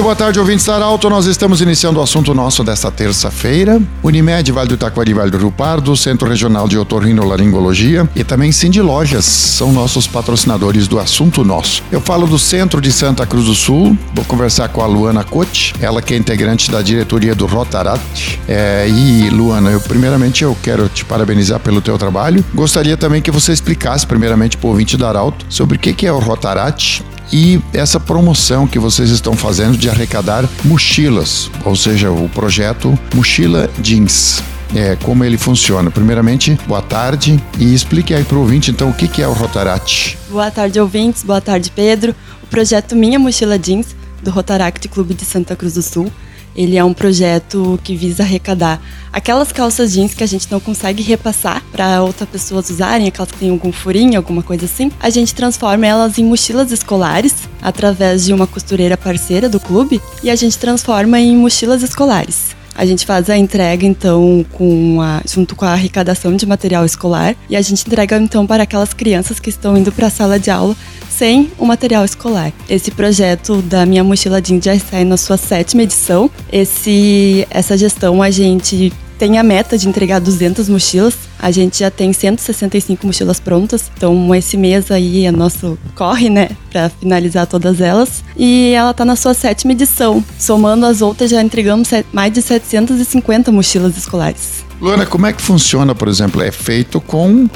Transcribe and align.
Muito 0.00 0.06
boa 0.06 0.16
tarde, 0.16 0.40
ouvintes 0.40 0.64
da 0.64 0.76
Arauto. 0.76 1.10
Nós 1.10 1.26
estamos 1.26 1.60
iniciando 1.60 2.00
o 2.00 2.02
assunto 2.02 2.32
nosso 2.32 2.64
desta 2.64 2.90
terça-feira. 2.90 3.78
Unimed, 4.02 4.50
Vale 4.50 4.70
do 4.70 4.78
Taquari, 4.78 5.12
Vale 5.12 5.30
do 5.30 5.36
Rio 5.36 5.52
Pardo, 5.52 5.94
Centro 5.94 6.26
Regional 6.26 6.66
de 6.66 6.78
Otorrinolaringologia 6.78 8.08
e 8.16 8.24
também 8.24 8.50
Cindy 8.50 8.80
Lojas 8.80 9.26
são 9.26 9.74
nossos 9.74 10.06
patrocinadores 10.06 10.88
do 10.88 10.98
assunto 10.98 11.44
nosso. 11.44 11.82
Eu 11.92 12.00
falo 12.00 12.26
do 12.26 12.38
Centro 12.38 12.80
de 12.80 12.90
Santa 12.90 13.26
Cruz 13.26 13.44
do 13.44 13.54
Sul, 13.54 13.94
vou 14.14 14.24
conversar 14.24 14.70
com 14.70 14.80
a 14.80 14.86
Luana 14.86 15.22
Cote, 15.22 15.74
ela 15.82 16.00
que 16.00 16.14
é 16.14 16.16
integrante 16.16 16.70
da 16.70 16.80
diretoria 16.80 17.34
do 17.34 17.44
Rotaract. 17.44 18.40
É, 18.48 18.88
e 18.88 19.28
Luana, 19.28 19.70
eu 19.70 19.82
primeiramente 19.82 20.42
eu 20.42 20.56
quero 20.62 20.88
te 20.88 21.04
parabenizar 21.04 21.60
pelo 21.60 21.82
teu 21.82 21.98
trabalho. 21.98 22.42
Gostaria 22.54 22.96
também 22.96 23.20
que 23.20 23.30
você 23.30 23.52
explicasse 23.52 24.06
primeiramente 24.06 24.56
para 24.56 24.66
o 24.66 24.70
ouvinte 24.70 24.96
da 24.96 25.10
Arauto 25.10 25.44
sobre 25.50 25.76
o 25.76 25.78
que 25.78 26.06
é 26.06 26.12
o 26.12 26.18
Rotaract 26.18 27.04
e 27.32 27.60
essa 27.72 28.00
promoção 28.00 28.66
que 28.66 28.78
vocês 28.78 29.10
estão 29.10 29.34
fazendo 29.34 29.76
de 29.76 29.88
arrecadar 29.88 30.48
mochilas, 30.64 31.50
ou 31.64 31.76
seja, 31.76 32.10
o 32.10 32.28
projeto 32.28 32.98
Mochila 33.14 33.70
Jeans. 33.80 34.42
É, 34.72 34.94
como 35.02 35.24
ele 35.24 35.36
funciona. 35.36 35.90
Primeiramente, 35.90 36.56
boa 36.68 36.80
tarde 36.80 37.42
e 37.58 37.74
explique 37.74 38.14
aí 38.14 38.22
para 38.22 38.36
o 38.36 38.40
ouvinte 38.40 38.70
então 38.70 38.90
o 38.90 38.94
que, 38.94 39.08
que 39.08 39.20
é 39.20 39.26
o 39.26 39.32
Rotaract. 39.32 40.16
Boa 40.30 40.48
tarde, 40.48 40.78
ouvintes. 40.78 41.24
Boa 41.24 41.40
tarde, 41.40 41.72
Pedro. 41.74 42.14
O 42.40 42.46
projeto 42.46 42.94
Minha 42.94 43.18
Mochila 43.18 43.58
Jeans, 43.58 43.96
do 44.22 44.30
Rotaract 44.30 44.86
Clube 44.88 45.12
de 45.12 45.24
Santa 45.24 45.56
Cruz 45.56 45.74
do 45.74 45.82
Sul, 45.82 46.12
ele 46.60 46.76
é 46.76 46.84
um 46.84 46.92
projeto 46.92 47.80
que 47.82 47.96
visa 47.96 48.22
arrecadar 48.22 48.82
aquelas 49.10 49.50
calças 49.50 49.92
jeans 49.94 50.12
que 50.12 50.22
a 50.22 50.26
gente 50.26 50.46
não 50.52 50.60
consegue 50.60 51.02
repassar 51.02 51.62
para 51.72 52.02
outras 52.02 52.28
pessoas 52.28 52.68
usarem, 52.68 53.08
aquelas 53.08 53.32
que 53.32 53.38
têm 53.38 53.48
algum 53.48 53.72
furinho, 53.72 54.18
alguma 54.18 54.42
coisa 54.42 54.66
assim. 54.66 54.92
A 55.00 55.08
gente 55.08 55.34
transforma 55.34 55.86
elas 55.86 56.18
em 56.18 56.24
mochilas 56.24 56.70
escolares 56.70 57.34
através 57.62 58.26
de 58.26 58.34
uma 58.34 58.46
costureira 58.46 58.94
parceira 58.94 59.48
do 59.48 59.58
clube 59.58 60.02
e 60.22 60.28
a 60.28 60.36
gente 60.36 60.58
transforma 60.58 61.18
em 61.18 61.34
mochilas 61.34 61.82
escolares. 61.82 62.54
A 62.74 62.86
gente 62.86 63.04
faz 63.04 63.28
a 63.28 63.36
entrega, 63.36 63.84
então, 63.86 64.44
com 64.52 65.00
a, 65.00 65.22
junto 65.26 65.54
com 65.54 65.64
a 65.64 65.72
arrecadação 65.72 66.34
de 66.34 66.46
material 66.46 66.84
escolar 66.84 67.36
e 67.48 67.56
a 67.56 67.62
gente 67.62 67.86
entrega, 67.86 68.16
então, 68.16 68.46
para 68.46 68.62
aquelas 68.62 68.94
crianças 68.94 69.38
que 69.38 69.50
estão 69.50 69.76
indo 69.76 69.92
para 69.92 70.06
a 70.06 70.10
sala 70.10 70.38
de 70.38 70.50
aula 70.50 70.76
sem 71.08 71.50
o 71.58 71.66
material 71.66 72.04
escolar. 72.04 72.52
Esse 72.68 72.90
projeto 72.90 73.60
da 73.62 73.84
Minha 73.84 74.02
Mochila 74.02 74.40
Jeans 74.40 74.64
já 74.64 74.74
está 74.74 75.04
na 75.04 75.16
sua 75.16 75.36
sétima 75.36 75.82
edição. 75.82 76.30
Esse, 76.50 77.46
essa 77.50 77.76
gestão 77.76 78.22
a 78.22 78.30
gente 78.30 78.92
tem 79.18 79.38
a 79.38 79.42
meta 79.42 79.76
de 79.76 79.86
entregar 79.86 80.18
200 80.18 80.68
mochilas. 80.68 81.29
A 81.40 81.50
gente 81.50 81.78
já 81.78 81.90
tem 81.90 82.12
165 82.12 83.06
mochilas 83.06 83.40
prontas. 83.40 83.90
Então, 83.96 84.34
esse 84.34 84.56
mês 84.56 84.90
aí 84.90 85.24
é 85.24 85.32
nosso 85.32 85.78
corre, 85.94 86.28
né? 86.28 86.50
Para 86.70 86.90
finalizar 86.90 87.46
todas 87.46 87.80
elas. 87.80 88.22
E 88.36 88.72
ela 88.74 88.92
tá 88.92 89.04
na 89.04 89.16
sua 89.16 89.32
sétima 89.32 89.72
edição. 89.72 90.22
Somando 90.38 90.84
as 90.84 91.00
outras, 91.00 91.30
já 91.30 91.42
entregamos 91.42 91.90
mais 92.12 92.32
de 92.32 92.42
750 92.42 93.50
mochilas 93.50 93.96
escolares. 93.96 94.69
Luana, 94.80 95.04
como 95.04 95.26
é 95.26 95.32
que 95.32 95.42
funciona, 95.42 95.94
por 95.94 96.08
exemplo? 96.08 96.40
É 96.42 96.50
feito 96.50 97.00
com 97.00 97.48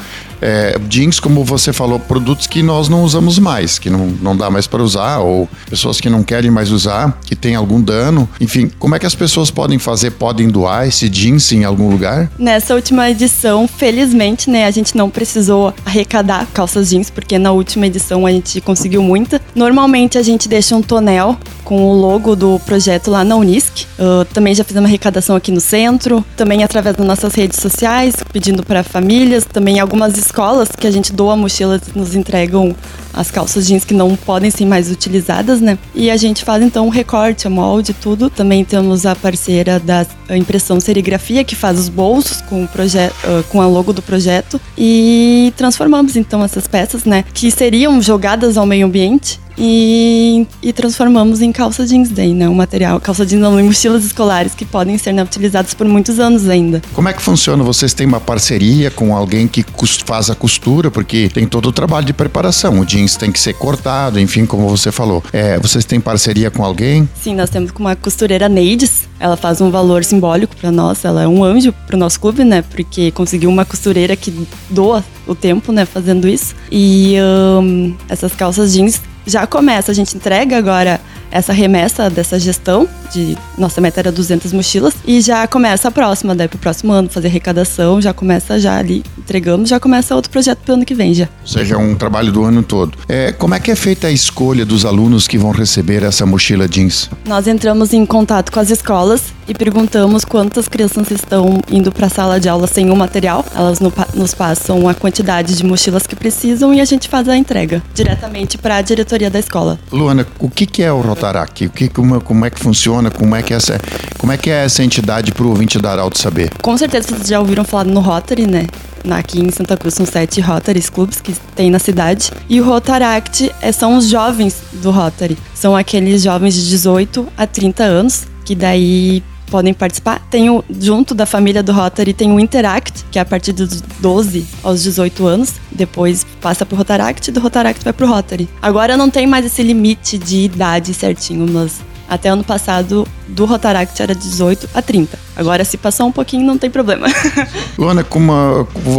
é, 0.43 0.79
jeans, 0.89 1.19
como 1.19 1.43
você 1.43 1.73
falou, 1.73 1.99
produtos 1.99 2.47
que 2.47 2.63
nós 2.63 2.87
não 2.87 3.03
usamos 3.03 3.39
mais, 3.39 3.79
que 3.79 3.89
não, 3.89 4.09
não 4.21 4.37
dá 4.37 4.51
mais 4.51 4.67
para 4.67 4.83
usar, 4.83 5.21
ou 5.21 5.49
pessoas 5.69 6.03
que 6.03 6.11
não 6.11 6.23
querem 6.23 6.51
mais 6.51 6.71
usar, 6.71 7.19
que 7.25 7.35
tem 7.35 7.55
algum 7.55 7.81
dano. 7.81 8.29
Enfim, 8.39 8.71
como 8.79 8.95
é 8.95 8.99
que 8.99 9.07
as 9.07 9.15
pessoas 9.15 9.51
podem 9.51 9.79
fazer? 9.79 10.11
Podem 10.11 10.49
doar 10.49 10.87
esse 10.87 11.09
jeans 11.09 11.51
em 11.53 11.65
algum 11.65 11.89
lugar? 11.91 12.31
Nessa 12.39 12.75
última 12.75 13.09
edição, 13.09 13.67
felizmente, 13.67 14.51
né, 14.51 14.67
a 14.67 14.71
gente 14.71 14.95
não 14.95 15.09
precisou 15.09 15.73
arrecadar 15.87 16.47
calças 16.53 16.91
jeans, 16.91 17.09
porque 17.09 17.39
na 17.39 17.53
última 17.53 17.87
edição 17.87 18.27
a 18.27 18.31
gente 18.31 18.61
conseguiu 18.61 19.03
muita. 19.03 19.41
Normalmente 19.55 20.19
a 20.19 20.23
gente 20.23 20.47
deixa 20.47 20.77
um 20.77 20.83
tonel 20.83 21.39
com 21.65 21.91
o 21.91 21.95
logo 21.95 22.37
do 22.37 22.59
projeto 22.61 23.11
lá 23.11 23.25
na 23.25 23.37
Unisc. 23.37 23.87
Uh, 23.99 24.25
também 24.27 24.55
já 24.55 24.63
fizemos 24.63 24.89
arrecadação 24.89 25.35
aqui 25.35 25.51
no 25.51 25.61
centro, 25.61 26.25
também 26.37 26.63
através 26.63 26.97
das 26.97 27.07
nossas 27.07 27.35
redes 27.35 27.59
sociais, 27.59 28.17
pedindo 28.33 28.63
para 28.63 28.83
famílias, 28.85 29.45
também 29.45 29.81
algumas 29.81 30.17
escolas 30.17 30.69
que 30.69 30.87
a 30.87 30.91
gente 30.91 31.13
doa 31.13 31.37
mochilas 31.37 31.81
nos 31.95 32.15
entregam 32.15 32.75
as 33.15 33.31
calças 33.31 33.67
jeans 33.67 33.85
que 33.85 33.95
não 33.95 34.17
podem 34.17 34.51
ser 34.51 34.65
mais 34.65 34.91
utilizadas, 34.91 35.61
né? 35.61 35.79
E 35.95 36.11
a 36.11 36.17
gente 36.17 36.45
faz 36.45 36.63
então 36.63 36.87
o 36.87 36.91
recorte, 36.91 37.47
a 37.47 37.51
molde, 37.51 37.93
tudo. 37.93 38.29
Também 38.29 38.65
temos 38.65 39.07
a 39.07 39.15
parceira 39.15 39.79
da 39.79 40.07
impressão 40.31 40.81
serigrafia 40.81 41.45
que 41.45 41.55
faz 41.55 41.79
os 41.79 41.89
bolsos 41.89 42.41
com 42.43 42.65
o 42.65 42.69
projeto, 42.69 43.15
com 43.51 43.61
a 43.61 43.67
logo 43.67 43.93
do 43.93 44.03
projeto 44.03 44.61
e 44.77 45.53
transformamos 45.57 46.17
então 46.17 46.45
essas 46.45 46.67
peças, 46.67 47.05
né, 47.05 47.25
que 47.35 47.51
seriam 47.51 48.01
jogadas 48.01 48.57
ao 48.57 48.67
meio 48.67 48.87
ambiente 48.87 49.41
e, 49.57 50.47
e, 50.63 50.73
transformamos 50.73 51.41
em 51.41 51.53
calça 51.53 51.87
jeans 51.87 52.11
daí, 52.11 52.35
né? 52.35 52.49
O 52.49 52.55
material, 52.55 52.99
calça 53.01 53.25
jeans 53.25 53.41
não, 53.41 53.59
em 53.59 53.63
mochilas 53.63 54.05
escolares 54.05 54.55
que 54.55 54.65
podem 54.65 54.99
ser 54.99 55.13
né, 55.13 55.23
utilizadas 55.23 55.75
por 55.75 55.87
muitos 55.87 56.19
anos 56.19 56.49
ainda. 56.49 56.83
Como 56.93 57.09
é 57.09 57.13
que 57.13 57.23
funciona? 57.23 57.63
Vocês 57.63 57.95
têm 57.95 58.07
uma 58.07 58.21
parceria 58.21 58.91
com 58.91 59.15
alguém 59.15 59.47
que 59.47 59.65
faz 60.05 60.29
a 60.29 60.35
costura, 60.35 60.91
porque 60.91 61.29
tem 61.33 61.47
todo 61.47 61.69
o 61.69 61.73
trabalho 61.73 62.05
de 62.05 62.13
preparação. 62.13 62.81
O 62.81 62.85
jeans 62.85 63.04
tem 63.17 63.31
que 63.31 63.39
ser 63.39 63.55
cortado, 63.55 64.19
enfim, 64.19 64.47
como 64.47 64.69
você 64.69 64.91
falou. 64.91 65.23
É, 65.33 65.59
vocês 65.59 65.85
têm 65.85 66.01
parceria 66.01 66.51
com 66.51 66.65
alguém? 66.65 67.09
Sim, 67.21 67.35
nós 67.35 67.51
temos 67.51 67.71
com 67.71 67.81
uma 67.81 67.97
costureira 67.97 68.49
Neides. 68.49 69.09
Ela 69.21 69.37
faz 69.37 69.61
um 69.61 69.71
valor 69.71 70.05
simbólico 70.05 70.57
para 70.57 70.71
nós. 70.71 71.05
Ela 71.05 71.23
é 71.23 71.29
um 71.29 71.45
anjo 71.45 71.73
para 71.87 71.97
o 71.97 71.99
nosso 71.99 72.19
clube, 72.21 72.45
né? 72.45 72.63
Porque 72.63 73.11
conseguiu 73.11 73.51
uma 73.51 73.65
costureira 73.65 74.17
que 74.17 74.47
doa 74.71 75.05
o 75.27 75.35
tempo, 75.35 75.73
né? 75.73 75.85
Fazendo 75.85 76.29
isso. 76.29 76.55
E 76.71 77.17
um, 77.61 77.95
essas 78.09 78.35
calças 78.35 78.73
jeans 78.73 79.01
já 79.27 79.47
começa, 79.47 79.91
a 79.91 79.95
gente 79.95 80.17
entrega 80.17 80.59
agora 80.59 81.01
essa 81.31 81.53
remessa 81.53 82.09
dessa 82.09 82.39
gestão 82.39 82.89
de 83.13 83.37
nossa 83.59 83.81
meta 83.81 84.01
era 84.01 84.13
200 84.13 84.53
mochilas 84.53 84.95
e 85.05 85.21
já 85.21 85.47
começa 85.49 85.89
a 85.89 85.91
próxima, 85.91 86.35
daí 86.35 86.47
pro 86.47 86.59
próximo 86.59 86.93
ano 86.93 87.09
fazer 87.09 87.27
arrecadação, 87.27 88.01
já 88.01 88.13
começa 88.13 88.59
já 88.61 88.79
ali, 88.79 89.03
entregamos, 89.19 89.69
já 89.69 89.81
começa 89.81 90.15
outro 90.15 90.31
projeto 90.31 90.59
pro 90.59 90.75
ano 90.75 90.85
que 90.85 90.95
vem 90.95 91.13
já. 91.13 91.29
Ou 91.43 91.47
seja, 91.47 91.77
um 91.77 91.97
trabalho 91.97 92.31
do 92.31 92.45
ano 92.45 92.63
todo. 92.63 92.97
É, 93.09 93.33
como 93.33 93.55
é 93.55 93.61
que 93.61 93.71
é 93.71 93.75
feita 93.75 94.07
a 94.07 94.11
escolha 94.13 94.65
dos 94.65 94.85
alunos 94.85 95.27
que 95.27 95.37
vão 95.37 95.51
receber 95.51 96.05
essa 96.05 96.25
mochila 96.25 96.69
jeans? 96.69 97.11
Nós 97.27 97.49
entramos 97.49 97.93
em 97.93 98.07
contato 98.07 98.53
com 98.53 98.61
as 98.61 98.71
escolas 98.71 99.33
e 99.47 99.55
perguntamos 99.55 100.25
quantas 100.25 100.69
crianças 100.69 101.11
estão 101.11 101.61
indo 101.71 101.93
para 101.93 102.07
a 102.07 102.11
sala 102.11 102.41
de 102.41 102.49
aula 102.49 102.67
sem 102.67 102.91
o 102.91 102.97
material. 102.97 103.45
Elas 103.55 103.81
no, 103.81 103.93
nos 104.15 104.35
passam 104.35 104.89
a 104.89 104.95
quantidade 104.95 105.57
de 105.57 105.65
mochilas 105.65 106.07
que 106.07 106.17
precisam 106.17 106.73
e 106.75 106.81
a 106.81 106.85
gente 106.85 107.09
faz 107.09 107.29
a 107.29 107.37
entrega 107.37 107.83
diretamente 107.95 108.59
para 108.59 108.77
a 108.77 108.83
diretoria 108.83 109.31
da 109.31 109.39
escola. 109.39 109.79
Luana, 109.93 110.27
o 110.39 110.49
que, 110.49 110.83
é 110.83 110.93
o 110.93 111.01
Rotaract? 111.01 111.67
O 111.67 111.71
que, 111.71 111.89
como, 111.89 112.21
como 112.21 112.45
é 112.45 112.51
que 112.51 112.59
funciona? 112.59 113.11
Como 113.11 113.35
é 113.35 113.43
que, 113.43 113.53
essa, 113.55 113.79
como 114.19 114.33
é, 114.33 114.37
que 114.37 114.51
é 114.51 114.65
essa 114.65 114.83
entidade 114.83 115.33
para 115.33 115.45
o 115.45 115.49
ouvinte 115.49 115.79
da 115.79 115.93
Arauto 115.93 116.19
saber? 116.19 116.51
Com 116.63 116.77
certeza 116.77 117.09
vocês 117.09 117.29
já 117.29 117.39
ouviram 117.41 117.65
falar 117.65 117.85
no 117.85 118.01
Rotary, 118.01 118.47
né? 118.47 118.67
Aqui 119.11 119.39
em 119.39 119.51
Santa 119.51 119.77
Cruz 119.77 119.95
são 119.95 120.07
sete 120.07 120.41
Rotaries 120.41 120.89
clubes 120.89 121.21
que 121.21 121.35
tem 121.55 121.71
na 121.71 121.79
cidade. 121.79 122.31
E 122.49 122.59
o 122.61 122.65
Rotaract 122.65 123.55
é, 123.61 123.71
são 123.71 123.99
os 123.99 124.09
jovens 124.09 124.63
do 124.73 124.91
Rotary. 124.91 125.37
São 125.55 125.77
aqueles 125.77 126.23
jovens 126.23 126.55
de 126.55 126.67
18 126.69 127.27
a 127.37 127.47
30 127.47 127.85
anos 127.85 128.27
que 128.45 128.55
daí 128.55 129.23
podem 129.47 129.73
participar. 129.75 130.21
Tem 130.31 130.51
o, 130.51 130.65
junto 130.81 131.15
da 131.15 131.27
família 131.27 131.63
do 131.63 131.73
Rotary, 131.73 132.13
tem 132.13 132.33
o 132.33 132.41
Interact, 132.41 133.05
que 133.11 133.19
é 133.19 133.23
a 133.23 133.25
partir 133.25 133.53
dos 133.53 133.81
12 133.81 134.47
aos 134.63 134.83
18 134.83 135.27
anos. 135.27 135.55
Depois 135.71 136.27
passa 136.41 136.65
pro 136.65 136.77
Rotaract, 136.77 137.31
do 137.31 137.41
Rotaract 137.41 137.83
vai 137.85 137.93
pro 137.93 138.07
Rotary. 138.07 138.49
Agora 138.61 138.97
não 138.97 139.11
tem 139.11 139.27
mais 139.27 139.45
esse 139.47 139.63
limite 139.63 140.19
de 140.19 140.39
idade 140.45 140.95
certinho, 140.95 141.47
mas 141.51 141.81
até 142.09 142.29
ano 142.29 142.45
passado, 142.45 143.07
do 143.27 143.45
Rotaract 143.45 144.01
era 144.01 144.15
18 144.15 144.69
a 144.75 144.83
30. 144.83 145.19
Agora, 145.37 145.65
se 145.65 145.77
passar 145.77 146.05
um 146.05 146.13
pouquinho, 146.13 146.47
não 146.47 146.57
tem 146.57 146.71
problema. 146.71 147.07
Luana, 147.77 148.07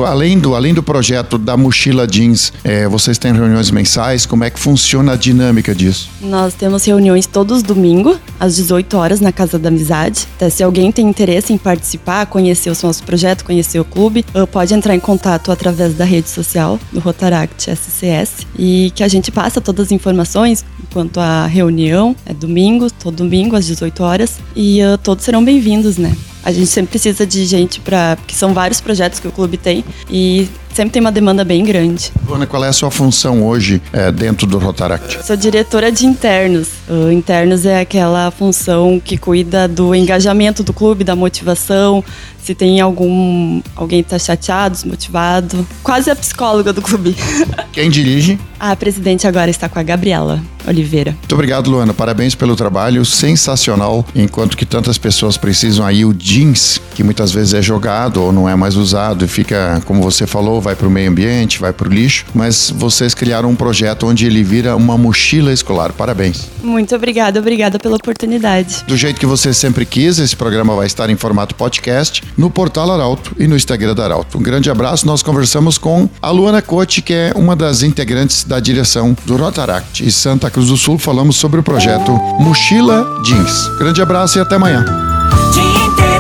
além, 0.07 0.37
do, 0.37 0.55
além 0.55 0.73
do 0.73 0.83
projeto 0.83 1.37
da 1.37 1.55
mochila 1.55 2.05
jeans, 2.05 2.51
é, 2.63 2.87
vocês 2.87 3.17
têm 3.17 3.33
reuniões 3.33 3.71
mensais? 3.71 4.25
Como 4.25 4.43
é 4.43 4.49
que 4.49 4.59
funciona 4.59 5.13
a 5.13 5.15
dinâmica 5.15 5.73
disso? 5.73 6.09
Nós 6.21 6.53
temos 6.53 6.85
reuniões 6.85 7.25
todos 7.25 7.63
domingo, 7.63 8.19
às 8.39 8.55
18 8.57 8.97
horas, 8.97 9.19
na 9.21 9.31
Casa 9.31 9.57
da 9.57 9.69
Amizade. 9.69 10.27
Então, 10.35 10.49
se 10.49 10.63
alguém 10.63 10.91
tem 10.91 11.07
interesse 11.07 11.53
em 11.53 11.57
participar, 11.57 12.25
conhecer 12.25 12.69
o 12.69 12.77
nosso 12.83 13.03
projeto, 13.03 13.45
conhecer 13.45 13.79
o 13.79 13.85
clube, 13.85 14.25
uh, 14.35 14.45
pode 14.45 14.73
entrar 14.73 14.93
em 14.93 14.99
contato 14.99 15.51
através 15.51 15.93
da 15.93 16.03
rede 16.03 16.29
social 16.29 16.79
do 16.91 16.99
Rotaract 16.99 17.71
SCS 17.71 18.45
e 18.57 18.91
que 18.93 19.03
a 19.03 19.07
gente 19.07 19.31
passa 19.31 19.61
todas 19.61 19.87
as 19.87 19.91
informações 19.91 20.65
quanto 20.91 21.19
à 21.19 21.45
reunião. 21.45 22.15
É 22.25 22.33
domingo, 22.33 22.91
todo 22.91 23.17
domingo, 23.17 23.55
às 23.55 23.65
18 23.65 24.03
horas. 24.03 24.39
E 24.55 24.81
uh, 24.83 24.97
todos 24.97 25.23
serão 25.23 25.43
bem-vindos, 25.43 25.97
né? 25.97 26.15
A 26.45 26.51
gente 26.51 26.67
sempre 26.67 26.91
precisa 26.91 27.25
de 27.25 27.43
gente 27.45 27.81
para. 27.81 28.17
que 28.27 28.35
são 28.35 28.53
vários 28.53 28.79
projetos 28.79 29.19
que 29.19 29.27
o 29.27 29.31
clube 29.31 29.57
tem. 29.57 29.83
E 30.09 30.47
sempre 30.75 30.91
tem 30.91 31.01
uma 31.01 31.11
demanda 31.11 31.45
bem 31.45 31.63
grande. 31.63 32.11
Luana, 32.27 32.45
qual 32.45 32.63
é 32.65 32.67
a 32.67 32.73
sua 32.73 32.91
função 32.91 33.43
hoje 33.43 33.81
é, 33.93 34.11
dentro 34.11 34.45
do 34.45 34.57
Rotaract? 34.57 35.25
Sou 35.25 35.37
diretora 35.37 35.89
de 35.89 36.05
internos. 36.05 36.67
O 36.89 37.09
internos 37.09 37.65
é 37.65 37.79
aquela 37.79 38.29
função 38.29 39.01
que 39.03 39.17
cuida 39.17 39.69
do 39.69 39.95
engajamento 39.95 40.63
do 40.63 40.73
clube, 40.73 41.05
da 41.05 41.15
motivação, 41.15 42.03
se 42.45 42.53
tem 42.53 42.79
algum 42.79 43.59
alguém 43.75 44.01
está 44.01 44.19
chateado, 44.19 44.75
desmotivado. 44.75 45.67
Quase 45.81 46.11
a 46.11 46.15
psicóloga 46.15 46.71
do 46.71 46.81
clube. 46.81 47.15
Quem 47.73 47.89
dirige? 47.89 48.37
A 48.59 48.75
presidente 48.75 49.25
agora 49.25 49.49
está 49.49 49.67
com 49.67 49.79
a 49.79 49.83
Gabriela 49.83 50.41
Oliveira. 50.67 51.11
Muito 51.11 51.33
obrigado, 51.33 51.69
Luana. 51.69 51.93
Parabéns 51.93 52.35
pelo 52.35 52.55
trabalho 52.55 53.03
sensacional. 53.03 54.05
Enquanto 54.15 54.55
que 54.55 54.65
tantas 54.65 54.97
pessoas 54.97 55.37
precisam 55.37 55.85
aí 55.85 56.05
o 56.05 56.13
jeans, 56.13 56.79
que 56.93 57.03
muitas 57.03 57.31
vezes 57.31 57.55
é 57.55 57.61
jogado 57.61 58.21
ou 58.21 58.31
não 58.31 58.47
é 58.47 58.55
mais 58.55 58.75
usado 58.75 59.25
e 59.25 59.27
fica, 59.27 59.81
como 59.85 60.01
você 60.01 60.27
falou, 60.27 60.61
vai 60.65 60.75
para 60.75 60.87
o 60.87 60.91
meio 60.91 61.09
ambiente, 61.09 61.59
vai 61.59 61.71
para 61.71 61.87
o 61.87 61.91
lixo. 61.91 62.25
Mas 62.33 62.71
vocês 62.75 63.13
criaram 63.13 63.49
um 63.49 63.55
projeto 63.55 64.07
onde 64.07 64.25
ele 64.25 64.43
vira 64.43 64.75
uma 64.75 64.97
mochila 64.97 65.53
escolar. 65.53 65.93
Parabéns. 65.93 66.49
Muito 66.61 66.95
obrigada, 66.95 67.39
obrigada 67.39 67.77
pela 67.77 67.95
oportunidade. 67.95 68.83
Do 68.87 68.97
jeito 68.97 69.19
que 69.19 69.25
você 69.25 69.53
sempre 69.53 69.85
quis, 69.85 70.17
esse 70.17 70.35
programa 70.35 70.75
vai 70.75 70.87
estar 70.87 71.09
em 71.09 71.15
formato 71.15 71.53
podcast 71.55 72.23
no 72.35 72.49
portal 72.49 72.91
Arauto 72.91 73.35
e 73.37 73.47
no 73.47 73.55
Instagram 73.55 73.93
da 73.93 74.05
Arauto. 74.05 74.37
Um 74.37 74.41
grande 74.41 74.69
abraço. 74.69 75.05
Nós 75.05 75.21
conversamos 75.21 75.77
com 75.77 76.09
a 76.21 76.31
Luana 76.31 76.61
Cote, 76.61 77.01
que 77.01 77.13
é 77.13 77.31
uma 77.35 77.55
das 77.55 77.83
integrantes 77.83 78.43
da 78.43 78.59
direção 78.59 79.15
do 79.25 79.37
Rotaract 79.37 80.05
e 80.05 80.11
Santa 80.11 80.49
Cruz 80.49 80.67
do 80.67 80.77
Sul. 80.77 80.97
Falamos 80.97 81.35
sobre 81.35 81.59
o 81.59 81.63
projeto 81.63 82.11
Mochila 82.39 83.21
Jeans. 83.23 83.67
Grande 83.77 84.01
abraço 84.01 84.39
e 84.39 84.41
até 84.41 84.55
amanhã. 84.55 84.83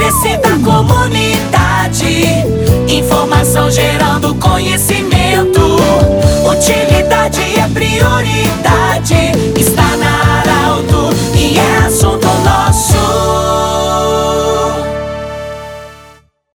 Interesse 0.05 0.37
da 0.37 0.51
comunidade, 0.59 2.05
informação 2.87 3.71
gerando 3.71 4.35
conhecimento. 4.35 5.54